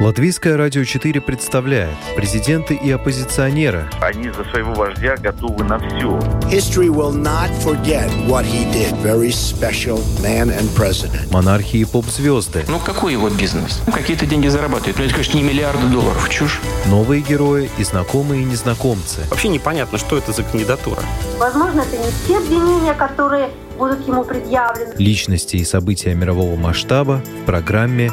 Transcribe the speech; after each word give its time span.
Латвийское 0.00 0.56
радио 0.56 0.82
4 0.82 1.20
представляет 1.20 1.94
президенты 2.16 2.74
и 2.74 2.90
оппозиционеры. 2.90 3.86
Они 4.00 4.30
за 4.30 4.44
своего 4.44 4.72
вождя 4.72 5.14
готовы 5.18 5.62
на 5.62 5.78
все. 5.78 6.18
History 6.48 6.88
will 6.88 7.12
not 7.12 7.50
forget 7.62 8.08
what 8.26 8.46
he 8.46 8.64
did. 8.72 8.94
Very 9.02 9.28
special 9.30 9.98
man 10.22 10.48
and 10.48 10.74
president. 10.74 11.30
Монархи 11.30 11.76
и 11.76 11.84
поп-звезды. 11.84 12.64
Ну 12.66 12.78
какой 12.78 13.12
его 13.12 13.28
бизнес? 13.28 13.82
Ну, 13.86 13.92
Какие-то 13.92 14.24
деньги 14.24 14.48
зарабатывают. 14.48 14.96
Ну 14.98 15.04
это, 15.04 15.12
конечно, 15.12 15.36
не 15.36 15.42
миллиарды 15.42 15.86
долларов. 15.88 16.30
Чушь. 16.30 16.62
Новые 16.86 17.20
герои 17.20 17.70
и 17.76 17.84
знакомые 17.84 18.40
и 18.40 18.46
незнакомцы. 18.46 19.20
Вообще 19.28 19.48
непонятно, 19.48 19.98
что 19.98 20.16
это 20.16 20.32
за 20.32 20.44
кандидатура. 20.44 21.02
Возможно, 21.38 21.82
это 21.82 21.98
не 21.98 22.10
те 22.26 22.38
обвинения, 22.38 22.94
которые 22.94 23.50
будут 23.76 24.06
ему 24.06 24.24
предъявлены. 24.24 24.94
Личности 24.96 25.56
и 25.56 25.64
события 25.64 26.14
мирового 26.14 26.56
масштаба 26.56 27.22
в 27.42 27.44
программе 27.44 28.10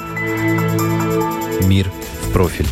«Мир 1.62 1.92
в 2.24 2.34
профиль». 2.34 2.68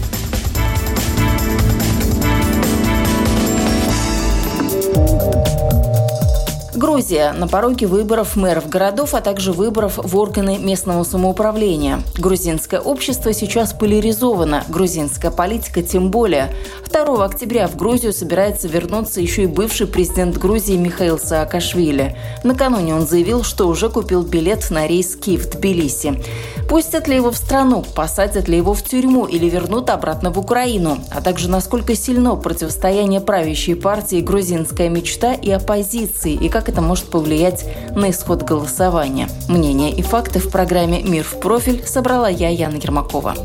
Грузия 6.76 7.32
на 7.32 7.48
пороге 7.48 7.88
выборов 7.88 8.36
мэров 8.36 8.70
городов, 8.70 9.14
а 9.14 9.22
также 9.22 9.54
выборов 9.54 9.98
в 9.98 10.18
органы 10.18 10.58
местного 10.58 11.04
самоуправления. 11.04 12.02
Грузинское 12.18 12.80
общество 12.80 13.34
сейчас 13.34 13.74
поляризовано, 13.74 14.64
грузинская 14.68 15.32
политика 15.32 15.82
тем 15.82 16.12
более. 16.12 16.54
2 16.96 17.26
октября 17.26 17.68
в 17.68 17.76
Грузию 17.76 18.14
собирается 18.14 18.70
вернуться 18.70 19.20
еще 19.20 19.44
и 19.44 19.48
бывший 19.48 19.86
президент 19.86 20.38
Грузии 20.38 20.78
Михаил 20.78 21.20
Саакашвили. 21.20 22.16
Накануне 22.46 22.96
он 22.96 23.06
заявил, 23.06 23.44
что 23.44 23.68
уже 23.68 23.90
купил 23.90 24.24
билет 24.24 24.72
на 24.72 24.88
рейс 24.88 25.18
Киев-Тбилиси. 25.18 26.24
Пустят 26.70 27.10
ли 27.10 27.18
его 27.18 27.32
в 27.32 27.36
страну, 27.36 27.84
посадят 27.96 28.48
ли 28.48 28.56
его 28.56 28.74
в 28.74 28.82
тюрьму 28.82 29.26
или 29.26 29.50
вернут 29.50 29.90
обратно 29.90 30.32
в 30.32 30.40
Украину, 30.40 31.00
а 31.12 31.20
также 31.22 31.50
насколько 31.50 31.98
сильно 31.98 32.38
противостояние 32.38 33.20
правящей 33.20 33.76
партии 33.76 34.22
«Грузинская 34.22 34.88
мечта» 34.88 35.34
и 35.34 35.52
оппозиции, 35.52 36.32
и 36.32 36.48
как 36.48 36.70
это 36.70 36.82
может 36.82 37.10
повлиять 37.10 37.66
на 37.94 38.10
исход 38.10 38.44
голосования. 38.44 39.28
Мнения 39.50 39.92
и 39.92 40.02
факты 40.02 40.40
в 40.40 40.50
программе 40.50 41.04
«Мир 41.04 41.26
в 41.26 41.42
профиль» 41.42 41.86
собрала 41.86 42.30
я, 42.30 42.48
Яна 42.48 42.78
Ермакова. 42.78 43.36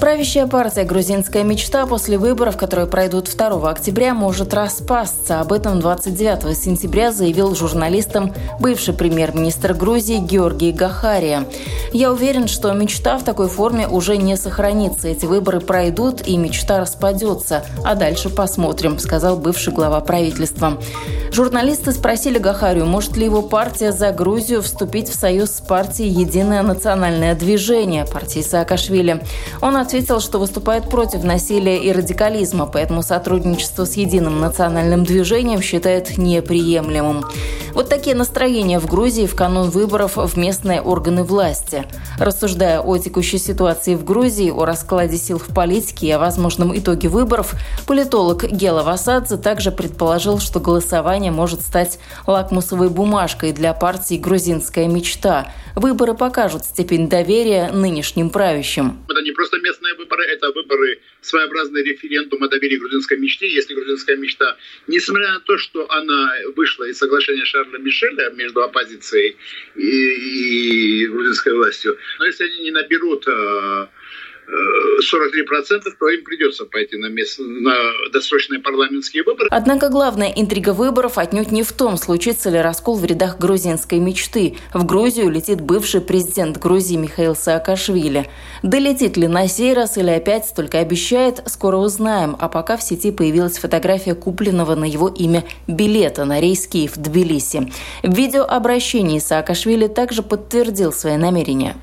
Правящая 0.00 0.46
партия 0.46 0.84
«Грузинская 0.84 1.42
мечта» 1.42 1.84
после 1.84 2.16
выборов, 2.16 2.56
которые 2.56 2.86
пройдут 2.86 3.28
2 3.28 3.70
октября, 3.70 4.14
может 4.14 4.54
распасться. 4.54 5.40
Об 5.40 5.52
этом 5.52 5.80
29 5.80 6.56
сентября 6.56 7.12
заявил 7.12 7.54
журналистам 7.54 8.32
бывший 8.60 8.94
премьер-министр 8.94 9.74
Грузии 9.74 10.18
Георгий 10.18 10.72
Гахария. 10.72 11.44
«Я 11.92 12.12
уверен, 12.12 12.46
что 12.46 12.72
мечта 12.72 13.18
в 13.18 13.24
такой 13.24 13.48
форме 13.48 13.88
уже 13.88 14.16
не 14.16 14.36
сохранится. 14.36 15.08
Эти 15.08 15.26
выборы 15.26 15.60
пройдут, 15.60 16.26
и 16.26 16.36
мечта 16.36 16.78
распадется. 16.78 17.64
А 17.84 17.94
дальше 17.94 18.28
посмотрим»,– 18.28 18.98
сказал 19.00 19.36
бывший 19.36 19.72
глава 19.72 20.00
правительства. 20.00 20.78
Журналисты 21.32 21.92
спросили 21.92 22.38
Гахарию, 22.38 22.86
может 22.86 23.16
ли 23.16 23.24
его 23.24 23.42
партия 23.42 23.92
«За 23.92 24.12
Грузию» 24.12 24.62
вступить 24.62 25.08
в 25.08 25.14
союз 25.14 25.50
с 25.50 25.60
партией 25.60 26.08
«Единое 26.08 26.62
национальное 26.62 27.34
движение» 27.34 28.06
партии 28.16 28.40
Саакашвили. 28.40 29.22
Он 29.60 29.76
ответил, 29.76 30.20
что 30.20 30.38
выступает 30.38 30.88
против 30.88 31.22
насилия 31.22 31.76
и 31.76 31.92
радикализма, 31.92 32.64
поэтому 32.64 33.02
сотрудничество 33.02 33.84
с 33.84 33.92
Единым 33.92 34.40
национальным 34.40 35.04
движением 35.04 35.60
считает 35.60 36.16
неприемлемым. 36.16 37.26
Вот 37.74 37.90
такие 37.90 38.16
настроения 38.16 38.80
в 38.80 38.86
Грузии 38.86 39.26
в 39.26 39.34
канун 39.34 39.68
выборов 39.68 40.16
в 40.16 40.38
местные 40.38 40.80
органы 40.80 41.24
власти. 41.24 41.84
Рассуждая 42.18 42.80
о 42.80 42.96
текущей 42.96 43.36
ситуации 43.36 43.96
в 43.96 44.02
Грузии, 44.02 44.48
о 44.48 44.64
раскладе 44.64 45.18
сил 45.18 45.38
в 45.38 45.48
политике 45.48 46.06
и 46.06 46.10
о 46.12 46.18
возможном 46.18 46.74
итоге 46.74 47.10
выборов, 47.10 47.54
политолог 47.86 48.44
Гела 48.44 48.82
Васадзе 48.82 49.36
также 49.36 49.72
предположил, 49.72 50.38
что 50.38 50.58
голосование 50.58 51.30
может 51.30 51.60
стать 51.60 51.98
лакмусовой 52.26 52.88
бумажкой 52.88 53.52
для 53.52 53.74
партии 53.74 54.14
«Грузинская 54.14 54.88
мечта». 54.88 55.48
Выборы 55.74 56.14
покажут 56.14 56.64
степень 56.64 57.10
доверия 57.10 57.70
нынешним 58.06 58.30
правящим. 58.30 59.04
Это 59.08 59.22
не 59.22 59.32
просто 59.32 59.58
местные 59.58 59.94
выборы, 59.94 60.24
это 60.24 60.52
выборы, 60.52 61.00
своеообразный 61.20 61.82
референдум 61.82 62.42
о 62.42 62.48
доверии 62.48 62.76
грузинской 62.76 63.18
мечте. 63.18 63.48
Если 63.48 63.74
грузинская 63.74 64.16
мечта, 64.16 64.56
несмотря 64.86 65.32
на 65.34 65.40
то, 65.40 65.58
что 65.58 65.90
она 65.90 66.32
вышла 66.54 66.84
из 66.84 66.98
соглашения 66.98 67.44
Шарля 67.44 67.78
Мишеля 67.78 68.30
между 68.30 68.62
оппозицией 68.62 69.36
и, 69.74 71.02
и 71.02 71.06
грузинской 71.08 71.52
властью, 71.54 71.98
но 72.18 72.26
если 72.26 72.44
они 72.44 72.64
не 72.64 72.70
наберут 72.70 73.26
э, 73.26 73.86
43%, 74.46 75.82
то 75.98 76.08
им 76.08 76.24
придется 76.24 76.64
пойти 76.64 76.96
на, 76.96 77.06
мест, 77.06 77.38
на 77.38 77.74
досрочные 78.12 78.60
парламентские 78.60 79.22
выборы. 79.22 79.48
Однако 79.50 79.88
главная 79.88 80.32
интрига 80.34 80.72
выборов 80.72 81.18
отнюдь 81.18 81.52
не 81.52 81.62
в 81.62 81.72
том, 81.72 81.96
случится 81.96 82.50
ли 82.50 82.58
раскол 82.58 82.96
в 82.96 83.04
рядах 83.04 83.38
грузинской 83.38 83.98
мечты. 83.98 84.56
В 84.72 84.84
Грузию 84.84 85.30
летит 85.30 85.60
бывший 85.60 86.00
президент 86.00 86.58
Грузии 86.58 86.96
Михаил 86.96 87.34
Саакашвили. 87.34 88.30
Долетит 88.62 89.16
ли 89.16 89.28
на 89.28 89.48
сей 89.48 89.74
раз 89.74 89.98
или 89.98 90.10
опять 90.10 90.52
только 90.54 90.78
обещает, 90.78 91.42
скоро 91.46 91.76
узнаем. 91.76 92.36
А 92.38 92.48
пока 92.48 92.76
в 92.76 92.82
сети 92.82 93.10
появилась 93.10 93.58
фотография 93.58 94.14
купленного 94.14 94.74
на 94.74 94.84
его 94.84 95.08
имя 95.08 95.44
билета 95.66 96.24
на 96.24 96.40
рейс 96.40 96.66
Киев-Тбилиси. 96.66 97.72
В 98.02 98.14
видеообращении 98.14 99.18
Саакашвили 99.18 99.88
также 99.88 100.22
подтвердил 100.22 100.92
свои 100.92 101.16
намерения. 101.16 101.76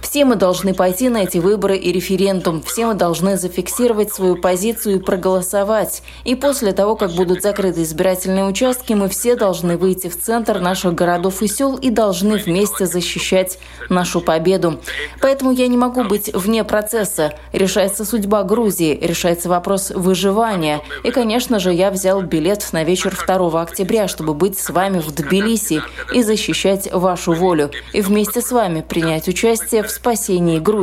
Все 0.00 0.24
мы 0.24 0.36
должны 0.36 0.74
пойти 0.84 1.08
на 1.08 1.22
эти 1.22 1.38
выборы 1.38 1.78
и 1.78 1.92
референдум. 1.92 2.60
Все 2.60 2.84
мы 2.84 2.92
должны 2.92 3.38
зафиксировать 3.38 4.12
свою 4.12 4.36
позицию 4.36 4.96
и 4.96 4.98
проголосовать. 4.98 6.02
И 6.24 6.34
после 6.34 6.72
того, 6.72 6.94
как 6.94 7.12
будут 7.12 7.40
закрыты 7.40 7.84
избирательные 7.84 8.44
участки, 8.44 8.92
мы 8.92 9.08
все 9.08 9.34
должны 9.34 9.78
выйти 9.78 10.08
в 10.10 10.20
центр 10.20 10.60
наших 10.60 10.94
городов 10.94 11.40
и 11.40 11.48
сел 11.48 11.76
и 11.76 11.88
должны 11.88 12.36
вместе 12.36 12.84
защищать 12.84 13.58
нашу 13.88 14.20
победу. 14.20 14.78
Поэтому 15.22 15.52
я 15.52 15.68
не 15.68 15.78
могу 15.78 16.04
быть 16.04 16.30
вне 16.34 16.64
процесса. 16.64 17.32
Решается 17.54 18.04
судьба 18.04 18.42
Грузии, 18.42 18.98
решается 19.00 19.48
вопрос 19.48 19.90
выживания. 19.90 20.82
И, 21.02 21.10
конечно 21.10 21.60
же, 21.60 21.72
я 21.72 21.90
взял 21.90 22.20
билет 22.20 22.68
на 22.72 22.84
вечер 22.84 23.16
2 23.26 23.62
октября, 23.62 24.06
чтобы 24.06 24.34
быть 24.34 24.58
с 24.58 24.68
вами 24.68 24.98
в 24.98 25.14
Тбилиси 25.14 25.80
и 26.12 26.22
защищать 26.22 26.92
вашу 26.92 27.32
волю. 27.32 27.70
И 27.94 28.02
вместе 28.02 28.42
с 28.42 28.52
вами 28.52 28.84
принять 28.86 29.28
участие 29.28 29.82
в 29.82 29.90
спасении 29.90 30.58
Грузии. 30.58 30.73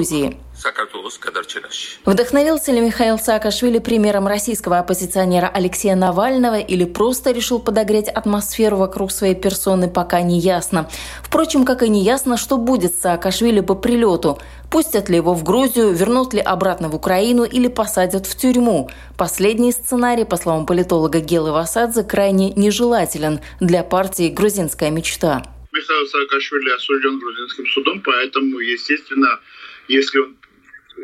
Вдохновился 2.05 2.71
ли 2.71 2.81
Михаил 2.81 3.17
Саакашвили 3.17 3.79
примером 3.79 4.27
российского 4.27 4.79
оппозиционера 4.79 5.47
Алексея 5.47 5.95
Навального 5.95 6.59
или 6.59 6.85
просто 6.85 7.31
решил 7.31 7.59
подогреть 7.59 8.07
атмосферу 8.07 8.77
вокруг 8.77 9.11
своей 9.11 9.35
персоны, 9.35 9.89
пока 9.89 10.21
не 10.21 10.39
ясно. 10.39 10.89
Впрочем, 11.23 11.65
как 11.65 11.81
и 11.83 11.89
не 11.89 12.03
ясно, 12.03 12.37
что 12.37 12.57
будет 12.57 12.95
с 12.95 13.01
Саакашвили 13.01 13.61
по 13.61 13.75
прилету. 13.75 14.39
Пустят 14.69 15.09
ли 15.09 15.17
его 15.17 15.33
в 15.33 15.43
Грузию, 15.43 15.91
вернут 15.91 16.33
ли 16.33 16.39
обратно 16.39 16.89
в 16.89 16.95
Украину 16.95 17.43
или 17.43 17.67
посадят 17.67 18.27
в 18.27 18.37
тюрьму. 18.37 18.89
Последний 19.17 19.71
сценарий, 19.71 20.25
по 20.25 20.37
словам 20.37 20.65
политолога 20.65 21.19
Гелы 21.19 21.51
Васадзе, 21.51 22.03
крайне 22.03 22.51
нежелателен 22.51 23.39
для 23.59 23.83
партии 23.83 24.29
«Грузинская 24.29 24.91
мечта». 24.91 25.43
Михаил 25.73 26.05
Саакашвили 26.07 26.75
осужден 26.75 27.19
грузинским 27.19 27.65
судом, 27.67 28.01
поэтому, 28.01 28.59
естественно, 28.59 29.39
если 29.87 30.19
он 30.19 30.37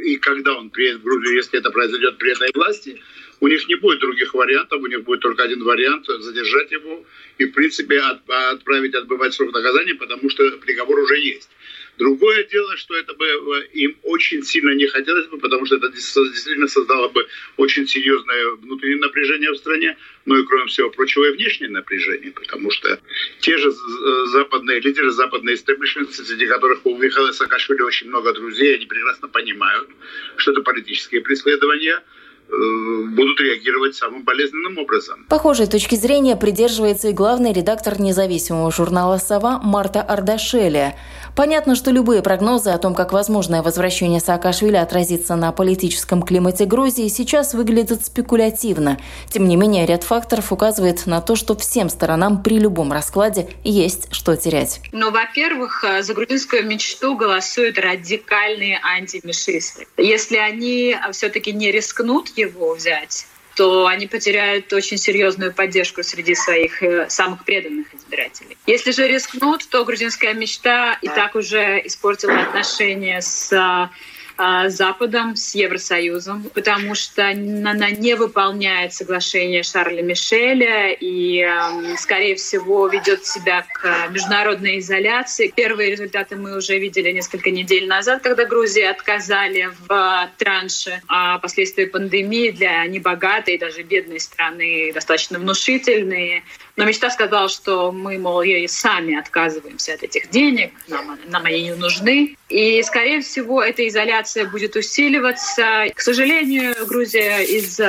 и 0.04 0.18
когда 0.18 0.56
он 0.58 0.70
приедет 0.70 1.00
в 1.00 1.04
Грузию, 1.04 1.36
если 1.36 1.60
это 1.60 1.72
произойдет 1.72 2.18
при 2.18 2.32
этой 2.32 2.52
власти, 2.54 3.02
у 3.40 3.48
них 3.48 3.68
не 3.68 3.76
будет 3.76 4.00
других 4.00 4.34
вариантов, 4.34 4.82
у 4.82 4.88
них 4.88 5.04
будет 5.04 5.22
только 5.22 5.44
один 5.44 5.64
вариант– 5.64 6.06
задержать 6.20 6.72
его 6.72 7.06
и, 7.38 7.46
в 7.46 7.52
принципе, 7.52 8.00
от, 8.00 8.30
отправить 8.30 8.96
отбывать 8.96 9.34
срок 9.34 9.54
наказания, 9.54 9.96
потому 9.96 10.30
что 10.30 10.50
приговор 10.58 11.00
уже 11.00 11.20
есть. 11.20 11.50
Другое 11.98 12.44
дело, 12.44 12.78
что 12.78 12.96
это 12.96 13.14
бы 13.14 13.26
э, 13.26 13.68
им 13.74 13.98
очень 14.04 14.44
сильно 14.44 14.72
не 14.72 14.86
хотелось 14.88 15.28
бы, 15.28 15.40
потому 15.40 15.66
что 15.66 15.78
это 15.78 15.90
действительно 15.90 16.68
создало 16.68 17.10
бы 17.10 17.28
очень 17.58 17.88
серьезное 17.88 18.52
внутреннее 18.52 19.00
напряжение 19.00 19.52
в 19.52 19.58
стране, 19.58 19.98
ну 20.26 20.38
и, 20.38 20.46
кроме 20.46 20.68
всего 20.68 20.90
прочего, 20.90 21.26
и 21.26 21.32
внешнее 21.32 21.70
напряжение, 21.70 22.32
потому 22.32 22.70
что 22.70 23.00
те 23.40 23.58
же 23.58 23.70
э, 23.70 24.26
западные 24.28 24.80
лидеры, 24.80 25.12
западные 25.12 25.56
истеблишменты, 25.56 26.14
среди 26.14 26.46
которых 26.46 26.86
у 26.86 26.98
Михаила 26.98 27.32
Саакашвили 27.32 27.82
очень 27.82 28.10
много 28.10 28.34
друзей, 28.34 28.76
они 28.76 28.86
прекрасно 28.86 29.28
понимают, 29.28 29.90
что 30.38 30.52
это 30.52 30.62
политические 30.62 31.22
преследования, 31.22 32.04
Э, 32.50 33.04
будут 33.10 33.42
реагировать 33.42 33.96
самым 33.96 34.24
болезненным 34.24 34.78
образом. 34.78 35.26
Похожей 35.28 35.68
точки 35.68 35.96
зрения 35.96 36.38
придерживается 36.38 37.10
и 37.10 37.14
главный 37.14 37.52
редактор 37.52 38.00
независимого 38.00 38.72
журнала 38.72 39.18
«Сова» 39.18 39.60
Марта 39.62 40.02
Ардашеля. 40.02 40.96
Понятно, 41.38 41.76
что 41.76 41.92
любые 41.92 42.24
прогнозы 42.24 42.72
о 42.72 42.80
том, 42.80 42.96
как 42.96 43.14
возможное 43.14 43.62
возвращение 43.62 44.20
Саакашвили 44.20 44.76
отразится 44.76 45.36
на 45.36 45.52
политическом 45.52 46.24
климате 46.24 46.66
Грузии, 46.66 47.08
сейчас 47.10 47.54
выглядят 47.54 48.04
спекулятивно. 48.04 49.00
Тем 49.30 49.48
не 49.48 49.56
менее, 49.56 49.86
ряд 49.86 50.04
факторов 50.04 50.52
указывает 50.52 51.06
на 51.06 51.22
то, 51.22 51.36
что 51.36 51.56
всем 51.56 51.90
сторонам 51.90 52.42
при 52.42 52.58
любом 52.58 52.92
раскладе 52.92 53.50
есть 53.64 54.08
что 54.12 54.36
терять. 54.36 54.82
Ну, 54.92 55.12
во-первых, 55.12 55.84
э, 55.84 56.02
за 56.02 56.16
грузинскую 56.16 56.66
мечту 56.66 57.16
голосуют 57.16 57.78
радикальные 57.78 58.80
антимишисты. 58.82 59.86
Если 59.96 60.38
они 60.38 60.96
э, 60.96 61.12
все-таки 61.12 61.54
не 61.54 61.72
рискнут 61.72 62.36
его 62.36 62.74
взять, 62.74 63.28
то 63.58 63.88
они 63.88 64.06
потеряют 64.06 64.72
очень 64.72 64.98
серьезную 64.98 65.52
поддержку 65.52 66.04
среди 66.04 66.36
своих 66.36 66.84
э, 66.84 67.10
самых 67.10 67.44
преданных 67.44 67.88
избирателей. 67.96 68.56
Если 68.68 68.92
же 68.92 69.08
рискнут, 69.08 69.68
то 69.68 69.84
грузинская 69.84 70.36
мечта 70.36 70.94
и 71.02 71.08
так 71.08 71.34
уже 71.34 71.82
испортила 71.84 72.40
отношения 72.40 73.20
с 73.20 73.90
а, 74.38 74.70
Западом, 74.70 75.36
с 75.36 75.56
Евросоюзом, 75.56 76.44
потому 76.54 76.96
что 76.96 77.28
она 77.28 77.90
не 77.90 78.16
выполняет 78.16 78.94
соглашение 78.94 79.64
Шарля 79.64 80.02
Мишеля 80.02 80.92
и, 80.92 81.40
эм, 81.40 81.98
скорее 81.98 82.36
всего, 82.36 82.88
ведет 82.88 83.26
себя 83.26 83.66
к 83.74 84.10
международной 84.10 84.80
изоляции. 84.80 85.52
Первые 85.56 85.92
результаты 85.92 86.36
мы 86.36 86.56
уже 86.58 86.78
видели 86.78 87.12
несколько 87.12 87.50
недель 87.50 87.88
назад, 87.88 88.22
когда 88.22 88.46
Грузии 88.46 88.84
отказали 88.84 89.70
в 89.88 90.30
транше. 90.38 91.02
А 91.08 91.40
последствия 91.40 91.88
пандемии 91.88 92.52
для 92.52 92.86
небогатой 92.86 93.58
даже 93.58 93.82
бедной 93.84 94.20
страны 94.20 94.92
достаточно 94.94 95.40
внушительные. 95.40 96.44
Но 96.78 96.86
мечта 96.86 97.10
сказала, 97.10 97.50
что 97.50 97.92
мы, 97.92 98.20
мол, 98.20 98.44
и 98.44 98.68
сами 98.68 99.18
отказываемся 99.18 99.96
от 99.96 100.04
этих 100.04 100.30
денег, 100.30 100.72
нам, 100.88 101.20
нам 101.28 101.46
они 101.46 101.64
не 101.64 101.74
нужны. 101.74 102.38
И, 102.50 102.84
скорее 102.84 103.22
всего, 103.22 103.64
эта 103.64 103.88
изоляция 103.88 104.46
будет 104.46 104.76
усиливаться. 104.76 105.88
К 105.94 106.00
сожалению, 106.00 106.76
Грузия 106.86 107.40
из 107.40 107.82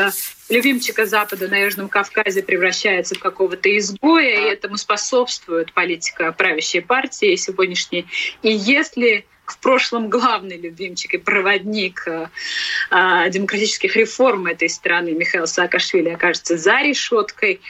любимчика 0.49 1.05
Запада 1.05 1.49
на 1.49 1.59
Южном 1.59 1.91
Кавказе 1.91 2.43
превращается 2.43 3.15
в 3.15 3.19
какого-то 3.19 3.77
изгоя, 3.77 4.49
и 4.49 4.53
этому 4.53 4.79
способствует 4.79 5.75
политика 5.75 6.33
правящей 6.33 6.81
партии 6.81 7.37
сегодняшней. 7.37 8.07
И 8.43 8.51
если 8.51 9.27
в 9.45 9.59
прошлом 9.59 10.09
главный 10.09 10.59
любимчик 10.59 11.15
и 11.15 11.19
проводник 11.19 12.07
э, 12.07 12.29
э, 12.91 13.31
демократических 13.31 13.97
реформ 13.97 14.47
этой 14.47 14.69
страны 14.69 15.13
Михаил 15.13 15.47
Саакашвили 15.47 16.11
окажется 16.11 16.59
за 16.59 16.83
решеткой, 16.83 17.61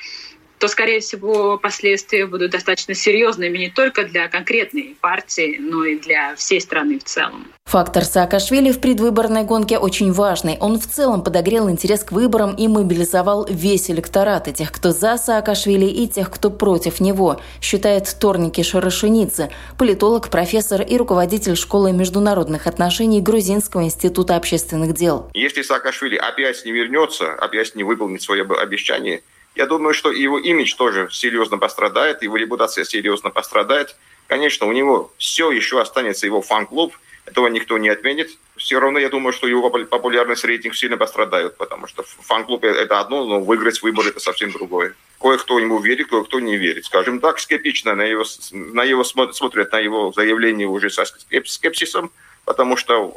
то, 0.59 0.69
скорее 0.69 1.01
всего, 1.01 1.59
последствия 1.59 2.27
будут 2.27 2.51
достаточно 2.51 2.95
серьезными 2.95 3.59
не 3.59 3.71
только 3.71 4.05
для 4.05 4.29
конкретной 4.29 4.97
партии, 5.01 5.57
но 5.59 5.85
и 5.85 5.99
для 5.99 6.35
всей 6.37 6.61
страны 6.61 6.99
в 6.99 7.05
целом. 7.05 7.47
Фактор 7.65 8.05
Саакашвили 8.05 8.73
в 8.73 8.81
предвыборной 8.81 9.45
гонке 9.45 9.79
очень 9.79 10.11
важный. 10.13 10.57
Он 10.59 10.79
в 10.79 10.87
целом 10.87 11.23
подогрел 11.23 11.69
интерес 11.69 12.03
к 12.03 12.13
выборам 12.13 12.55
и 12.55 12.67
мобилизовал 12.67 13.47
весь 13.49 13.91
электорат 13.91 14.49
и 14.49 14.53
тех, 14.53 14.73
кто 14.73 14.91
за 14.91 15.19
Саакашвили, 15.19 15.85
и 15.85 16.09
тех, 16.09 16.31
кто 16.31 16.51
против 16.51 16.99
него, 16.99 17.41
считает 17.61 18.09
Торники 18.19 18.63
Шарашиницы, 18.63 19.51
политолог, 19.77 20.31
профессор 20.31 20.81
и 20.83 20.97
руководитель 20.97 21.57
школы 21.57 21.93
международных 21.93 22.67
отношений 22.67 23.21
Грузинского 23.21 23.83
института 23.83 24.37
общественных 24.37 24.95
дел. 24.95 25.31
Если 25.35 25.63
Саакашвили 25.63 26.17
опять 26.17 26.65
не 26.65 26.73
вернется, 26.73 27.33
опять 27.35 27.75
не 27.75 27.85
выполнит 27.85 28.23
свое 28.23 28.45
обещание– 28.45 29.23
я 29.59 29.67
думаю, 29.67 29.93
что 29.93 30.13
его 30.13 30.39
имидж 30.39 30.77
тоже 30.77 31.09
серьезно 31.11 31.59
пострадает, 31.59 32.23
его 32.23 32.37
репутация 32.37 32.85
серьезно 32.85 33.31
пострадает. 33.31 33.97
Конечно, 34.29 34.67
у 34.67 34.73
него 34.73 35.13
все 35.19 35.51
еще 35.51 35.81
останется 35.81 36.27
его 36.27 36.43
фан-клуб, 36.43 36.95
этого 37.27 37.49
никто 37.49 37.77
не 37.77 37.89
отменит. 37.89 38.31
Все 38.57 38.79
равно 38.79 39.01
я 39.01 39.09
думаю, 39.09 39.33
что 39.33 39.49
его 39.49 39.69
популярность 39.69 40.45
рейтинг 40.45 40.77
сильно 40.77 40.97
пострадают, 40.97 41.57
потому 41.57 41.89
что 41.89 42.05
фан-клуб– 42.05 42.63
это 42.65 43.01
одно, 43.01 43.25
но 43.25 43.41
выиграть 43.41 43.83
выборы– 43.83 44.09
это 44.11 44.21
совсем 44.21 44.53
другое. 44.53 44.95
Кое-кто 45.21 45.59
ему 45.59 45.81
верит, 45.81 46.09
кое-кто 46.09 46.39
не 46.39 46.57
верит. 46.57 46.85
Скажем 46.85 47.19
так, 47.19 47.41
скептично 47.41 47.97
на 47.97 48.05
его, 48.05 48.25
на 48.53 48.85
его 48.85 49.03
смотрят, 49.03 49.73
на 49.73 49.81
его 49.81 50.13
заявление 50.13 50.69
уже 50.69 50.89
со 50.89 51.05
скепсисом, 51.05 52.13
потому 52.45 52.77
что 52.77 53.13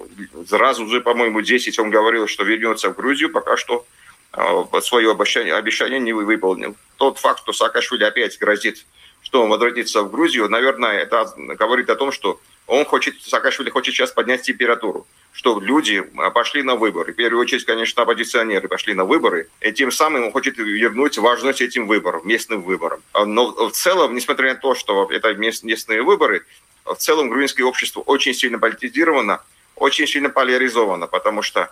сразу 0.50 0.88
же, 0.88 1.02
по-моему, 1.02 1.42
10 1.42 1.78
он 1.78 1.92
говорил, 1.92 2.28
что 2.28 2.44
вернется 2.44 2.90
в 2.90 2.96
Грузию, 2.96 3.30
пока 3.32 3.58
что 3.58 3.86
свое 4.82 5.12
обещание, 5.12 5.56
обещание 5.56 6.00
не 6.00 6.14
выполнил. 6.14 6.76
Тот 6.98 7.20
факт, 7.20 7.42
что 7.42 7.54
Саакашвили 7.54 8.04
опять 8.04 8.38
грозит, 8.40 8.86
что 9.22 9.44
он 9.44 9.50
возвратится 9.50 10.04
в 10.04 10.12
Грузию, 10.12 10.50
наверное, 10.50 11.00
это 11.00 11.32
говорит 11.38 11.90
о 11.90 11.96
том, 11.96 12.12
что 12.12 12.40
он 12.68 12.86
хочет, 12.86 13.22
Саакашвили 13.22 13.70
хочет 13.70 13.94
сейчас 13.94 14.12
поднять 14.12 14.44
температуру, 14.44 15.06
что 15.34 15.60
люди 15.60 16.02
пошли 16.34 16.64
на 16.64 16.76
выборы. 16.76 17.12
В 17.12 17.16
первую 17.16 17.42
очередь, 17.42 17.66
конечно, 17.66 18.04
оппозиционеры 18.04 18.68
пошли 18.68 18.94
на 18.94 19.04
выборы, 19.04 19.50
и 19.60 19.72
тем 19.72 19.92
самым 19.92 20.26
он 20.26 20.32
хочет 20.32 20.58
вернуть 20.58 21.18
важность 21.18 21.62
этим 21.62 21.88
выборам, 21.88 22.22
местным 22.24 22.62
выборам. 22.62 23.02
Но 23.14 23.68
в 23.68 23.72
целом, 23.72 24.16
несмотря 24.16 24.54
на 24.54 24.60
то, 24.60 24.76
что 24.76 25.10
это 25.12 25.34
местные 25.34 26.02
выборы, 26.02 26.46
в 26.86 26.96
целом 26.96 27.30
грузинское 27.30 27.66
общество 27.66 28.02
очень 28.02 28.34
сильно 28.34 28.58
политизировано, 28.58 29.42
очень 29.76 30.08
сильно 30.08 30.30
поляризовано, 30.30 31.08
потому 31.08 31.42
что 31.42 31.62
а, 31.62 31.70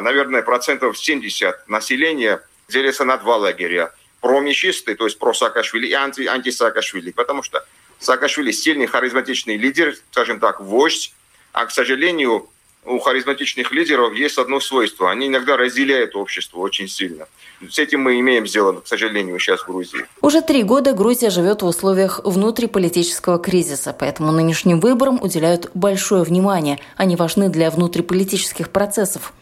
наверное, 0.00 0.42
процентов 0.42 0.98
70 0.98 1.68
населения 1.68 2.42
делится 2.68 3.04
на 3.04 3.16
два 3.18 3.36
лагеря. 3.36 3.92
Промещисты, 4.20 4.94
то 4.94 5.04
есть 5.04 5.18
про 5.18 5.34
Саакашвили, 5.34 5.88
и 5.88 5.92
анти, 5.92 6.26
анти-Саакашвили. 6.26 7.10
Потому 7.10 7.42
что 7.42 7.64
Саакашвили 7.98 8.52
сильный, 8.52 8.86
харизматичный 8.86 9.56
лидер, 9.56 9.96
скажем 10.10 10.40
так, 10.40 10.60
вождь. 10.60 11.12
А, 11.52 11.66
к 11.66 11.70
сожалению, 11.70 12.48
у 12.84 12.98
харизматичных 12.98 13.70
лидеров 13.72 14.12
есть 14.14 14.38
одно 14.38 14.58
свойство. 14.60 15.10
Они 15.10 15.28
иногда 15.28 15.56
разделяют 15.56 16.16
общество 16.16 16.58
очень 16.58 16.88
сильно. 16.88 17.26
С 17.70 17.78
этим 17.78 18.00
мы 18.00 18.18
имеем 18.18 18.44
дело, 18.44 18.80
к 18.80 18.88
сожалению, 18.88 19.38
сейчас 19.38 19.60
в 19.60 19.66
Грузии. 19.68 20.04
Уже 20.20 20.42
три 20.42 20.64
года 20.64 20.92
Грузия 20.92 21.30
живет 21.30 21.62
в 21.62 21.66
условиях 21.66 22.20
внутриполитического 22.24 23.38
кризиса, 23.38 23.94
поэтому 23.96 24.32
нынешним 24.32 24.80
выборам 24.80 25.22
уделяют 25.22 25.70
большое 25.74 26.24
внимание. 26.24 26.80
Они 26.96 27.14
важны 27.14 27.48
для 27.48 27.70
внутриполитических 27.70 28.70
процессов. 28.70 29.32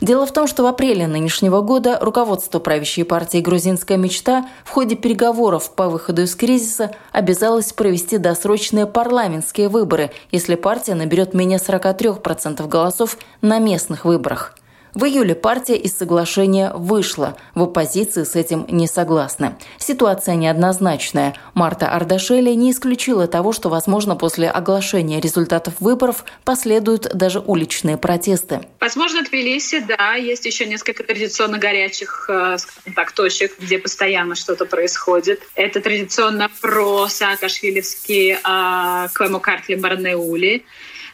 Дело 0.00 0.24
в 0.24 0.32
том, 0.32 0.46
что 0.46 0.62
в 0.62 0.66
апреле 0.66 1.06
нынешнего 1.06 1.60
года 1.60 1.98
руководство 2.00 2.58
правящей 2.58 3.04
партии 3.04 3.38
«Грузинская 3.38 3.98
мечта» 3.98 4.48
в 4.64 4.70
ходе 4.70 4.96
переговоров 4.96 5.74
по 5.74 5.90
выходу 5.90 6.22
из 6.22 6.34
кризиса 6.34 6.92
обязалось 7.12 7.74
провести 7.74 8.16
досрочные 8.16 8.86
парламентские 8.86 9.68
выборы, 9.68 10.10
если 10.30 10.54
партия 10.54 10.94
наберет 10.94 11.34
менее 11.34 11.58
43% 11.58 12.66
голосов 12.66 13.18
на 13.42 13.58
местных 13.58 14.06
выборах. 14.06 14.54
В 14.94 15.04
июле 15.04 15.36
партия 15.36 15.76
из 15.76 15.96
соглашения 15.96 16.72
вышла. 16.74 17.36
В 17.54 17.62
оппозиции 17.62 18.24
с 18.24 18.34
этим 18.34 18.66
не 18.68 18.88
согласны. 18.88 19.56
Ситуация 19.78 20.34
неоднозначная. 20.34 21.36
Марта 21.54 21.88
Ардашели 21.88 22.50
не 22.50 22.72
исключила 22.72 23.28
того, 23.28 23.52
что, 23.52 23.68
возможно, 23.68 24.16
после 24.16 24.50
оглашения 24.50 25.20
результатов 25.20 25.74
выборов 25.78 26.24
последуют 26.44 27.02
даже 27.14 27.38
уличные 27.38 27.98
протесты. 27.98 28.62
Возможно, 28.80 29.22
Тбилиси, 29.22 29.80
да, 29.80 30.14
есть 30.14 30.44
еще 30.44 30.66
несколько 30.66 31.04
традиционно 31.04 31.58
горячих 31.58 32.26
э, 32.28 32.56
так, 32.96 33.12
точек, 33.12 33.58
где 33.60 33.78
постоянно 33.78 34.34
что-то 34.34 34.66
происходит. 34.66 35.40
Это 35.54 35.80
традиционно 35.80 36.50
про 36.60 37.06
Саакашвилевский 37.08 38.32
э, 38.32 39.08
Квемокартли 39.14 39.76
Барнеули. 39.76 40.64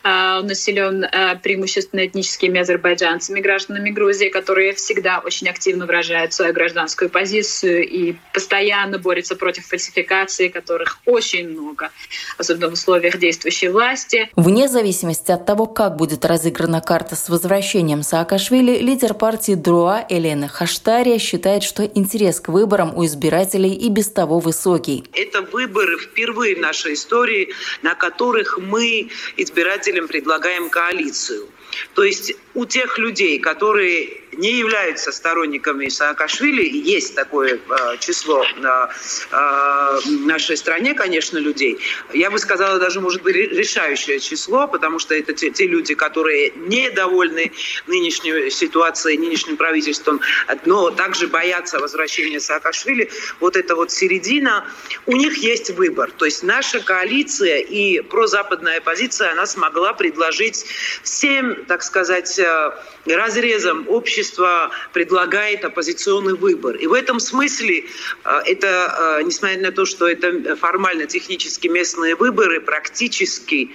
А, 0.09 0.39
он 0.39 0.47
населен 0.47 1.05
а, 1.05 1.35
преимущественно 1.35 2.07
этническими 2.07 2.61
азербайджанцами, 2.61 3.41
гражданами 3.41 3.91
Грузии, 3.91 4.29
которые 4.29 4.73
всегда 4.75 5.19
очень 5.19 5.49
активно 5.49 5.85
выражают 5.85 6.33
свою 6.33 6.53
гражданскую 6.55 7.11
позицию 7.11 7.89
и 7.89 8.15
постоянно 8.33 9.01
борются 9.01 9.35
против 9.35 9.67
фальсификации, 9.67 10.47
которых 10.47 10.99
очень 11.07 11.49
много, 11.49 11.91
особенно 12.39 12.69
в 12.69 12.75
условиях 12.75 13.19
действующей 13.19 13.67
власти. 13.67 14.31
Вне 14.37 14.69
зависимости 14.69 15.33
от 15.33 15.45
того, 15.45 15.67
как 15.67 15.97
будет 15.97 16.25
разыграна 16.25 16.81
карта 16.81 17.17
с 17.17 17.29
возвращением 17.29 18.05
Саакашвили, 18.05 18.79
лидер 18.79 19.13
партии 19.13 19.55
Друа 19.55 20.07
Елена 20.09 20.47
Хаштария 20.47 21.19
считает, 21.19 21.65
что 21.65 21.83
интерес 21.83 22.39
к 22.39 22.47
выборам 22.47 22.97
у 22.97 23.05
избирателей 23.05 23.75
и 23.75 23.89
без 23.89 24.09
того 24.11 24.39
высокий. 24.39 25.03
Это 25.13 25.43
выборы 25.43 25.99
впервые 25.99 26.55
в 26.55 26.61
нашей 26.61 26.95
истории, 26.95 27.49
на 27.83 27.97
которых 27.97 28.59
мы, 28.59 29.09
избиратели, 29.37 29.96
предлагаем 30.03 30.69
коалицию. 30.71 31.49
То 31.95 32.05
есть 32.05 32.35
у 32.55 32.65
тех 32.65 32.99
людей, 32.99 33.39
которые 33.39 34.21
не 34.37 34.53
являются 34.53 35.13
сторонниками 35.13 35.89
Саакашвили, 35.89 36.63
есть 36.69 37.15
такое 37.15 37.55
э, 37.55 37.97
число 37.99 38.45
э, 38.45 38.87
э, 39.31 40.01
в 40.05 40.27
нашей 40.27 40.57
стране, 40.57 40.95
конечно, 40.95 41.39
людей. 41.39 41.79
Я 42.13 42.31
бы 42.31 42.39
сказала, 42.39 42.79
даже 42.79 43.01
может 43.01 43.23
быть 43.23 43.35
решающее 43.35 44.21
число, 44.21 44.69
потому 44.69 44.99
что 44.99 45.15
это 45.15 45.33
те, 45.33 45.51
те 45.51 45.67
люди, 45.67 45.95
которые 45.95 46.53
недовольны 46.57 47.53
нынешней 47.87 48.51
ситуацией, 48.51 49.19
нынешним 49.19 49.57
правительством, 49.57 50.21
но 50.65 50.91
также 50.91 51.29
боятся 51.29 51.79
возвращения 51.79 52.41
Саакашвили. 52.41 53.11
Вот 53.41 53.57
это 53.57 53.75
вот 53.75 53.91
середина. 53.91 54.67
У 55.07 55.17
них 55.17 55.39
есть 55.39 55.71
выбор. 55.71 56.11
То 56.11 56.25
есть 56.25 56.43
наша 56.43 56.81
коалиция 56.81 57.59
и 57.59 58.01
прозападная 58.01 58.81
позиция, 58.81 59.33
она 59.33 59.47
смогла 59.47 59.93
предложить 59.93 60.67
всем, 61.03 61.65
так 61.67 61.83
сказать, 61.83 62.39
э, 62.39 62.73
разрезам 63.07 63.87
общества 63.89 64.26
предлагает 64.93 65.65
оппозиционный 65.65 66.35
выбор. 66.35 66.77
И 66.77 66.87
в 66.87 66.93
этом 66.93 67.21
смысле 67.21 67.85
э, 68.25 68.31
это, 68.47 69.19
э, 69.21 69.23
несмотря 69.25 69.61
на 69.61 69.73
то, 69.73 69.85
что 69.85 70.07
это 70.09 70.57
формально 70.57 71.07
технически 71.07 71.69
местные 71.69 72.15
выборы, 72.15 72.61
практически 72.61 73.71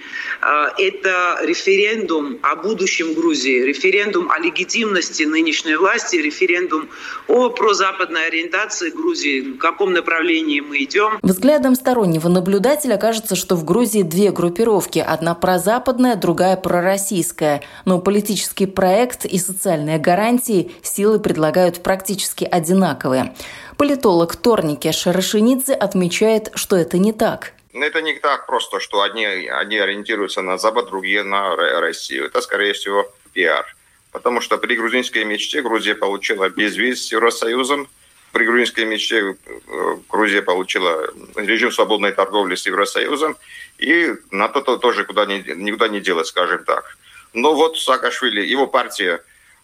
это 0.78 1.38
референдум 1.42 2.38
о 2.42 2.56
будущем 2.56 3.14
Грузии, 3.14 3.62
референдум 3.62 4.30
о 4.30 4.38
легитимности 4.38 5.22
нынешней 5.24 5.76
власти, 5.76 6.16
референдум 6.16 6.88
о 7.28 7.50
прозападной 7.50 8.26
ориентации 8.26 8.90
Грузии, 8.90 9.40
в 9.52 9.58
каком 9.58 9.92
направлении 9.92 10.60
мы 10.60 10.84
идем. 10.84 11.18
Взглядом 11.22 11.74
стороннего 11.74 12.28
наблюдателя 12.28 12.96
кажется, 12.96 13.36
что 13.36 13.56
в 13.56 13.64
Грузии 13.64 14.02
две 14.02 14.30
группировки. 14.30 14.98
Одна 14.98 15.34
прозападная, 15.34 16.16
другая 16.16 16.56
пророссийская. 16.56 17.62
Но 17.84 18.00
политический 18.00 18.66
проект 18.66 19.24
и 19.24 19.38
социальные 19.38 19.98
гарантии 20.42 20.72
силы 20.82 21.20
предлагают 21.20 21.82
практически 21.82 22.44
одинаковые. 22.44 23.34
Политолог 23.76 24.36
Торнике 24.36 24.92
Шарашинидзе 24.92 25.74
отмечает, 25.74 26.50
что 26.54 26.76
это 26.76 26.98
не 26.98 27.12
так. 27.12 27.52
Это 27.72 28.02
не 28.02 28.18
так 28.18 28.46
просто, 28.46 28.80
что 28.80 29.00
одни, 29.00 29.24
одни 29.24 29.78
ориентируются 29.78 30.42
на 30.42 30.58
Запад, 30.58 30.86
другие 30.86 31.22
на 31.22 31.56
Россию. 31.56 32.26
Это, 32.26 32.40
скорее 32.40 32.72
всего, 32.72 33.10
пиар. 33.32 33.64
Потому 34.12 34.40
что 34.40 34.58
при 34.58 34.76
грузинской 34.76 35.24
мечте 35.24 35.62
Грузия 35.62 35.94
получила 35.94 36.48
безвиз 36.50 37.06
с 37.06 37.12
Евросоюзом, 37.12 37.88
при 38.32 38.44
грузинской 38.44 38.86
мечте 38.86 39.16
э, 39.18 39.96
Грузия 40.08 40.40
получила 40.40 41.06
режим 41.36 41.70
свободной 41.70 42.12
торговли 42.12 42.54
с 42.54 42.66
Евросоюзом, 42.66 43.36
и 43.78 44.14
на 44.30 44.48
то 44.48 44.76
тоже 44.78 45.04
куда 45.04 45.26
не, 45.26 45.44
никуда 45.56 45.88
не 45.88 46.00
делать, 46.00 46.26
скажем 46.26 46.64
так. 46.64 46.96
Но 47.34 47.54
вот 47.54 47.78
Саакашвили, 47.78 48.40
его 48.40 48.66
партия, 48.66 49.20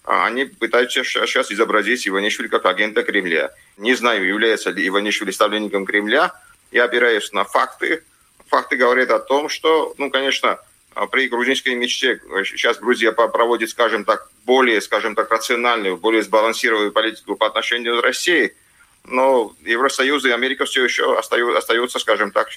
они 0.08 0.46
пытаются 0.46 1.04
сейчас 1.04 1.52
изобразить 1.52 2.08
Иванишвили 2.08 2.48
как 2.48 2.64
агента 2.64 3.02
Кремля. 3.02 3.52
Не 3.76 3.94
знаю, 3.94 4.26
является 4.26 4.70
ли 4.70 4.88
Иванишвили 4.88 5.30
ставленником 5.30 5.84
Кремля. 5.84 6.32
Я 6.70 6.84
опираюсь 6.84 7.30
на 7.32 7.44
факты. 7.44 8.02
Факты 8.46 8.76
говорят 8.76 9.10
о 9.10 9.18
том, 9.18 9.50
что, 9.50 9.94
ну, 9.98 10.10
конечно, 10.10 10.58
а, 10.94 11.06
при 11.06 11.28
грузинской 11.28 11.74
мечте 11.74 12.22
сейчас 12.46 12.78
Грузия 12.78 13.12
проводит, 13.12 13.68
скажем 13.68 14.06
так, 14.06 14.30
более, 14.46 14.80
скажем 14.80 15.14
так, 15.14 15.30
рациональную, 15.30 15.98
более 15.98 16.22
сбалансированную 16.22 16.90
политику 16.90 17.36
по 17.36 17.46
отношению 17.46 18.00
к 18.00 18.02
России, 18.02 18.56
но 19.04 19.52
Евросоюз 19.60 20.24
и 20.24 20.30
Америка 20.30 20.64
все 20.64 20.84
еще 20.84 21.18
остаются, 21.18 21.98
скажем 21.98 22.30
так, 22.30 22.48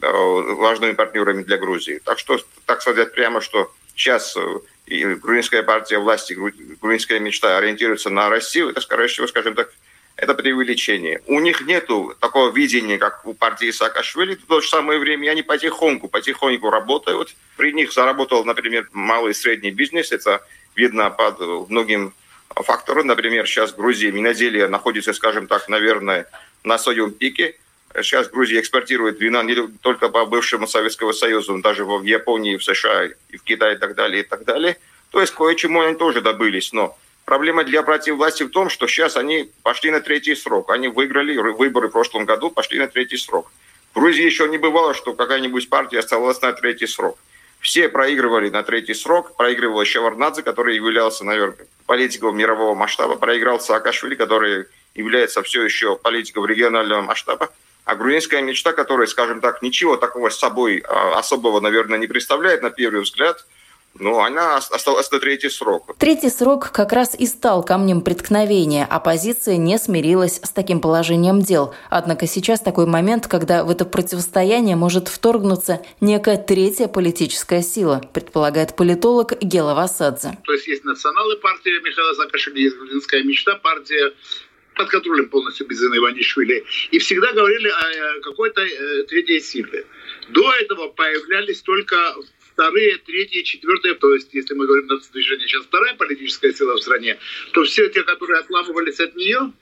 э, 0.00 0.08
важными 0.08 0.92
партнерами 0.92 1.42
для 1.42 1.58
Грузии. 1.58 2.00
Так 2.04 2.20
что, 2.20 2.38
так 2.66 2.82
сказать 2.82 3.12
прямо, 3.12 3.40
что 3.40 3.72
сейчас 3.96 4.36
э, 4.36 4.60
и 4.86 5.04
грузинская 5.14 5.62
партия 5.62 5.98
власти, 5.98 6.34
грузинская 6.80 7.20
мечта 7.20 7.58
ориентируется 7.58 8.10
на 8.10 8.28
Россию, 8.28 8.70
это, 8.70 8.80
скорее 8.80 9.06
всего, 9.06 9.26
скажем 9.26 9.54
так, 9.54 9.72
это 10.16 10.34
преувеличение. 10.34 11.22
У 11.26 11.40
них 11.40 11.62
нет 11.62 11.88
такого 12.20 12.52
видения, 12.52 12.98
как 12.98 13.24
у 13.24 13.32
партии 13.32 13.70
Саакашвили. 13.70 14.34
В 14.34 14.44
то 14.46 14.60
же 14.60 14.68
самое 14.68 14.98
время 14.98 15.30
они 15.30 15.42
потихоньку, 15.42 16.08
потихоньку 16.08 16.68
работают. 16.68 17.34
При 17.56 17.72
них 17.72 17.92
заработал, 17.92 18.44
например, 18.44 18.86
малый 18.92 19.30
и 19.30 19.34
средний 19.34 19.70
бизнес. 19.70 20.12
Это 20.12 20.44
видно 20.76 21.08
под 21.10 21.70
многим 21.70 22.12
факторам. 22.54 23.06
Например, 23.06 23.46
сейчас 23.46 23.72
Грузия 23.72 24.10
виноделие 24.10 24.68
находится, 24.68 25.14
скажем 25.14 25.46
так, 25.46 25.68
наверное, 25.68 26.26
на 26.64 26.76
своем 26.76 27.12
пике. 27.12 27.54
Сейчас 27.94 28.28
Грузия 28.28 28.60
экспортирует 28.60 29.20
вина 29.20 29.42
не 29.42 29.56
только 29.82 30.08
по 30.08 30.24
бывшему 30.24 30.66
Советскому 30.66 31.12
Союзу, 31.12 31.56
но 31.56 31.62
даже 31.62 31.84
в 31.84 32.02
Японии, 32.04 32.56
в 32.56 32.64
США, 32.64 33.06
и 33.28 33.36
в 33.36 33.42
Китае 33.42 33.74
и 33.74 33.78
так 33.78 33.94
далее, 33.94 34.22
и 34.22 34.26
так 34.26 34.44
далее. 34.44 34.78
То 35.10 35.20
есть 35.20 35.34
кое-чему 35.34 35.80
они 35.80 35.96
тоже 35.96 36.20
добылись. 36.20 36.72
Но 36.72 36.96
Проблема 37.30 37.62
для 37.62 37.82
братьев 37.82 38.16
власти 38.16 38.42
в 38.42 38.50
том, 38.50 38.68
что 38.68 38.88
сейчас 38.88 39.16
они 39.16 39.52
пошли 39.62 39.92
на 39.92 40.00
третий 40.00 40.34
срок. 40.34 40.68
Они 40.70 40.88
выиграли 40.88 41.36
выборы 41.36 41.86
в 41.86 41.92
прошлом 41.92 42.24
году, 42.24 42.50
пошли 42.50 42.80
на 42.80 42.88
третий 42.88 43.18
срок. 43.18 43.52
В 43.92 44.00
Грузии 44.00 44.24
еще 44.24 44.48
не 44.48 44.58
бывало, 44.58 44.94
что 44.94 45.12
какая-нибудь 45.12 45.68
партия 45.68 46.00
оставалась 46.00 46.40
на 46.42 46.52
третий 46.52 46.88
срок. 46.88 47.16
Все 47.60 47.88
проигрывали 47.88 48.50
на 48.50 48.64
третий 48.64 48.94
срок. 48.94 49.36
Проигрывал 49.36 49.84
Шеварнадзе, 49.84 50.42
который 50.42 50.74
являлся, 50.74 51.24
наверное, 51.24 51.68
политиком 51.86 52.36
мирового 52.36 52.74
масштаба. 52.74 53.14
Проиграл 53.14 53.60
Саакашвили, 53.60 54.16
который 54.16 54.64
является 54.96 55.42
все 55.44 55.62
еще 55.62 55.94
политиком 55.96 56.46
регионального 56.46 57.02
масштаба. 57.02 57.50
А 57.84 57.94
грузинская 57.96 58.42
мечта, 58.42 58.72
которая, 58.72 59.06
скажем 59.06 59.40
так, 59.40 59.62
ничего 59.62 59.96
такого 59.96 60.30
с 60.30 60.38
собой 60.38 60.82
а, 60.86 61.18
особого, 61.18 61.60
наверное, 61.60 61.98
не 61.98 62.06
представляет 62.06 62.62
на 62.62 62.70
первый 62.70 63.02
взгляд– 63.02 63.46
ну, 63.98 64.20
она 64.20 64.56
осталась 64.56 65.10
на 65.10 65.18
третий 65.18 65.50
срок. 65.50 65.96
Третий 65.98 66.30
срок 66.30 66.70
как 66.70 66.92
раз 66.92 67.14
и 67.18 67.26
стал 67.26 67.64
камнем 67.64 68.02
преткновения. 68.02 68.86
Оппозиция 68.88 69.56
не 69.56 69.78
смирилась 69.78 70.40
с 70.42 70.50
таким 70.50 70.80
положением 70.80 71.40
дел. 71.40 71.74
Однако 71.90 72.26
сейчас 72.26 72.60
такой 72.60 72.86
момент, 72.86 73.26
когда 73.26 73.64
в 73.64 73.70
это 73.70 73.84
противостояние 73.84 74.76
может 74.76 75.08
вторгнуться 75.08 75.84
некая 76.00 76.36
третья 76.36 76.86
политическая 76.86 77.62
сила, 77.62 78.00
предполагает 78.14 78.76
политолог 78.76 79.38
Гела 79.40 79.74
Васадзе. 79.74 80.38
То 80.44 80.52
есть 80.52 80.68
есть 80.68 80.84
национальная 80.84 81.36
партия 81.36 81.80
Михаила 81.80 82.14
Саакашвили, 82.14 82.62
есть 82.62 82.76
грузинская 82.76 83.24
мечта, 83.24 83.56
партия 83.56 84.12
под 84.74 84.88
контролем 84.88 85.28
полностью 85.28 85.66
Безына 85.66 85.96
Иванишвили. 85.96 86.64
И 86.90 86.98
всегда 86.98 87.32
говорили 87.32 87.68
о 87.68 88.20
какой-то 88.20 88.62
э, 88.62 89.04
третьей 89.04 89.40
силе. 89.40 89.86
До 90.28 90.52
этого 90.52 90.88
появлялись 90.88 91.62
только 91.62 91.96
вторые, 92.52 92.98
третьи, 92.98 93.42
четвертые, 93.42 93.94
то 93.94 94.14
есть, 94.14 94.32
если 94.32 94.54
мы 94.54 94.66
говорим 94.66 94.86
нацдвижение, 94.86 95.48
сейчас 95.48 95.64
вторая 95.64 95.94
политическая 95.94 96.52
сила 96.52 96.74
в 96.74 96.82
стране, 96.82 97.18
то 97.52 97.64
все 97.64 97.88
те, 97.88 98.02
которые 98.02 98.40
отламывались 98.40 99.00
от 99.00 99.14
нее, 99.16 99.52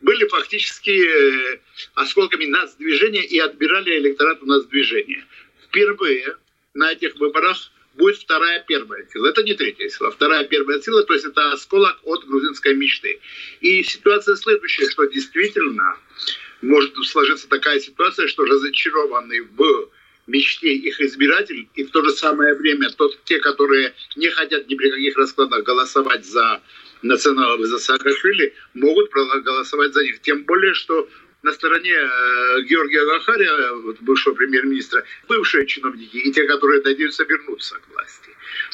были 0.00 0.26
фактически 0.28 0.90
э, 0.90 1.58
осколками 1.94 2.46
нацдвижения 2.46 3.22
и 3.22 3.38
отбирали 3.38 3.98
электорат 3.98 4.42
у 4.42 4.46
нацдвижения. 4.46 5.24
Впервые 5.66 6.36
на 6.74 6.92
этих 6.92 7.16
выборах 7.16 7.56
будет 7.98 8.16
вторая 8.16 8.64
первая 8.66 9.06
сила. 9.12 9.28
Это 9.28 9.42
не 9.42 9.54
третья 9.54 9.88
сила. 9.88 10.10
Вторая 10.10 10.44
первая 10.44 10.80
сила, 10.80 11.04
то 11.04 11.12
есть 11.12 11.26
это 11.26 11.52
осколок 11.52 11.98
от 12.04 12.24
грузинской 12.26 12.74
мечты. 12.74 13.20
И 13.60 13.82
ситуация 13.82 14.36
следующая, 14.36 14.88
что 14.88 15.04
действительно 15.04 15.96
может 16.62 16.94
сложиться 17.04 17.48
такая 17.48 17.80
ситуация, 17.80 18.28
что 18.28 18.44
разочарованный 18.44 19.40
в 19.40 19.90
мечте 20.26 20.74
их 20.74 21.00
избирателей, 21.00 21.68
и 21.74 21.84
в 21.84 21.90
то 21.90 22.02
же 22.04 22.10
самое 22.10 22.54
время 22.54 22.90
тот, 22.90 23.18
те, 23.24 23.38
которые 23.40 23.94
не 24.16 24.28
хотят 24.28 24.68
ни 24.68 24.74
при 24.74 24.90
каких 24.90 25.16
раскладах 25.16 25.64
голосовать 25.64 26.24
за 26.24 26.62
националов 27.02 27.60
и 27.60 27.64
за 27.64 27.78
Саакашвили, 27.78 28.54
могут 28.74 29.10
проголосовать 29.10 29.94
за 29.94 30.02
них. 30.02 30.20
Тем 30.20 30.44
более, 30.44 30.74
что 30.74 31.08
на 31.42 31.52
стороне 31.52 31.92
э, 31.92 32.62
Георгия 32.62 33.04
Гахария, 33.04 33.72
вот, 33.84 33.96
бывшего 34.00 34.34
премьер-министра, 34.34 35.04
бывшие 35.28 35.66
чиновники 35.66 36.16
и 36.16 36.32
те, 36.32 36.44
которые 36.46 36.82
надеются 36.82 37.24
вернуться 37.24 37.76
к 37.76 37.88
власти. 37.92 38.30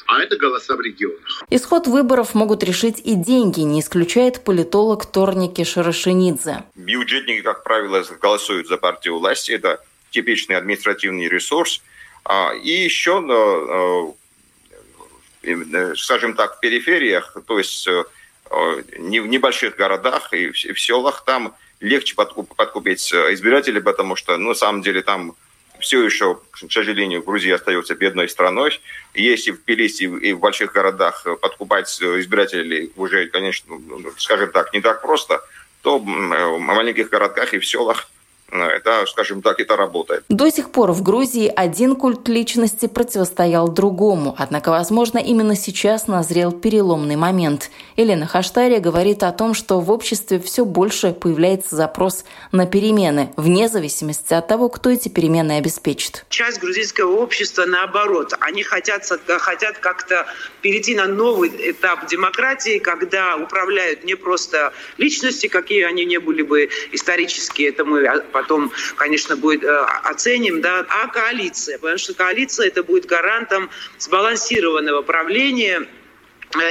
А 0.06 0.22
это 0.22 0.36
голоса 0.36 0.76
в 0.76 0.80
регионах. 0.80 1.44
Исход 1.50 1.86
выборов 1.86 2.34
могут 2.34 2.62
решить 2.62 3.00
и 3.04 3.14
деньги, 3.14 3.60
не 3.60 3.80
исключает 3.80 4.44
политолог 4.44 5.06
Торники 5.06 5.64
Шарашинидзе. 5.64 6.64
Бюджетники, 6.74 7.42
как 7.42 7.64
правило, 7.64 8.04
голосуют 8.20 8.68
за 8.68 8.76
партию 8.76 9.18
власти. 9.18 9.52
Это 9.52 9.82
типичный 10.10 10.56
административный 10.56 11.28
ресурс. 11.28 11.82
А, 12.24 12.52
и 12.54 12.70
еще, 12.70 14.14
э, 15.42 15.94
скажем 15.96 16.34
так, 16.34 16.56
в 16.56 16.60
перифериях, 16.60 17.36
то 17.46 17.58
есть 17.58 17.86
э, 17.86 18.04
не 18.98 19.20
в 19.20 19.26
небольших 19.26 19.76
городах 19.76 20.32
и 20.32 20.50
в 20.50 20.80
селах, 20.80 21.24
там 21.24 21.54
легче 21.84 22.14
подкупить 22.14 23.12
избирателей, 23.12 23.80
потому 23.80 24.16
что, 24.16 24.36
ну, 24.36 24.48
на 24.48 24.54
самом 24.54 24.82
деле, 24.82 25.02
там 25.02 25.34
все 25.80 26.02
еще, 26.04 26.38
к 26.50 26.70
сожалению, 26.70 27.22
Грузия 27.22 27.56
остается 27.56 27.94
бедной 27.94 28.28
страной. 28.28 28.80
Если 29.14 29.50
в 29.50 29.62
Тбилиси 29.64 30.04
и 30.04 30.32
в 30.32 30.38
больших 30.38 30.72
городах 30.72 31.26
подкупать 31.40 31.88
избирателей 32.00 32.92
уже, 32.96 33.26
конечно, 33.26 33.76
скажем 34.16 34.50
так, 34.50 34.72
не 34.72 34.80
так 34.80 35.02
просто, 35.02 35.42
то 35.82 35.98
в 35.98 36.04
маленьких 36.58 37.10
городках 37.10 37.52
и 37.52 37.58
в 37.58 37.66
селах 37.66 38.08
это, 38.62 39.04
скажем 39.06 39.42
так, 39.42 39.60
это 39.60 39.76
работает. 39.76 40.24
До 40.28 40.50
сих 40.50 40.70
пор 40.70 40.92
в 40.92 41.02
Грузии 41.02 41.52
один 41.54 41.96
культ 41.96 42.28
личности 42.28 42.86
противостоял 42.86 43.68
другому. 43.68 44.34
Однако, 44.38 44.70
возможно, 44.70 45.18
именно 45.18 45.56
сейчас 45.56 46.06
назрел 46.06 46.52
переломный 46.52 47.16
момент. 47.16 47.70
Елена 47.96 48.26
Хаштария 48.26 48.80
говорит 48.80 49.22
о 49.22 49.32
том, 49.32 49.54
что 49.54 49.80
в 49.80 49.90
обществе 49.90 50.38
все 50.38 50.64
больше 50.64 51.12
появляется 51.12 51.76
запрос 51.76 52.24
на 52.52 52.66
перемены, 52.66 53.32
вне 53.36 53.68
зависимости 53.68 54.34
от 54.34 54.46
того, 54.46 54.68
кто 54.68 54.90
эти 54.90 55.08
перемены 55.08 55.52
обеспечит. 55.58 56.24
Часть 56.28 56.60
грузинского 56.60 57.16
общества, 57.16 57.64
наоборот, 57.66 58.34
они 58.40 58.62
хотят, 58.62 59.04
хотят 59.38 59.78
как-то 59.78 60.26
перейти 60.62 60.94
на 60.94 61.06
новый 61.06 61.50
этап 61.70 62.06
демократии, 62.06 62.78
когда 62.78 63.36
управляют 63.36 64.04
не 64.04 64.14
просто 64.14 64.72
личности, 64.98 65.48
какие 65.48 65.82
они 65.84 66.04
не 66.04 66.18
были 66.18 66.42
бы 66.42 66.68
исторически, 66.92 67.62
это 67.62 67.84
мы 67.84 68.06
потом, 68.44 68.70
конечно, 68.96 69.36
будет 69.36 69.64
э, 69.64 69.86
оценим, 70.04 70.60
да, 70.60 70.86
а 70.88 71.08
коалиция, 71.08 71.78
потому 71.78 71.98
что 71.98 72.14
коалиция 72.14 72.68
это 72.68 72.82
будет 72.82 73.06
гарантом 73.06 73.70
сбалансированного 73.98 75.02
правления 75.02 75.88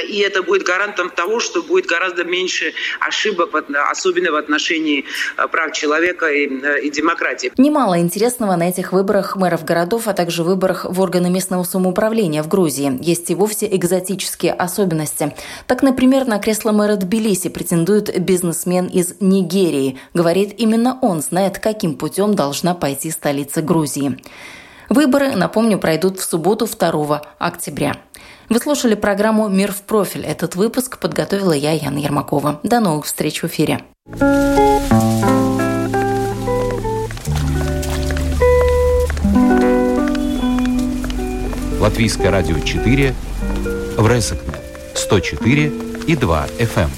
и 0.07 0.19
это 0.19 0.43
будет 0.43 0.63
гарантом 0.63 1.09
того, 1.09 1.39
что 1.39 1.61
будет 1.61 1.85
гораздо 1.85 2.23
меньше 2.23 2.73
ошибок, 2.99 3.49
особенно 3.91 4.31
в 4.31 4.35
отношении 4.35 5.05
э, 5.37 5.47
прав 5.47 5.73
человека 5.73 6.27
и, 6.27 6.47
э, 6.47 6.81
и 6.81 6.89
демократии. 6.89 7.51
Немало 7.57 7.99
интересного 7.99 8.55
на 8.55 8.69
этих 8.69 8.91
выборах 8.91 9.35
мэров 9.35 9.65
городов, 9.65 10.07
а 10.07 10.13
также 10.13 10.43
выборах 10.43 10.85
в 10.85 10.99
органы 11.01 11.29
местного 11.29 11.63
самоуправления 11.63 12.43
в 12.43 12.47
Грузии. 12.47 12.97
Есть 13.01 13.29
и 13.29 13.35
вовсе 13.35 13.67
экзотические 13.71 14.53
особенности. 14.53 15.35
Так, 15.67 15.83
например, 15.83 16.25
на 16.25 16.39
кресло 16.39 16.71
мэра 16.71 16.95
Тбилиси 16.95 17.49
претендует 17.49 18.19
бизнесмен 18.19 18.87
из 18.87 19.15
Нигерии. 19.19 19.99
Говорит, 20.13 20.55
именно 20.57 20.97
он 21.01 21.21
знает, 21.21 21.59
каким 21.59 21.95
путем 21.95 22.35
должна 22.35 22.73
пойти 22.73 23.11
столица 23.11 23.61
Грузии. 23.61 24.17
Выборы, 24.89 25.31
напомню, 25.31 25.79
пройдут 25.79 26.19
в 26.19 26.23
субботу 26.23 26.67
2 26.67 27.21
октября. 27.39 27.95
Вы 28.49 28.59
слушали 28.59 28.95
программу 28.95 29.47
«Мир 29.47 29.71
в 29.71 29.81
профиль». 29.83 30.25
Этот 30.25 30.55
выпуск 30.55 30.99
подготовила 30.99 31.53
я, 31.53 31.71
Яна 31.71 31.99
Ермакова. 31.99 32.59
До 32.63 32.79
новых 32.79 33.05
встреч 33.05 33.41
в 33.41 33.45
эфире. 33.45 33.79
Латвийское 41.79 42.31
радио 42.31 42.59
4 42.59 43.13
в 43.97 44.07
Резекне 44.07 44.53
104 44.95 45.71
и 46.07 46.15
2 46.15 46.47
FM. 46.59 46.89